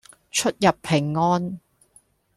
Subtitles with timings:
[0.31, 1.59] 出入平安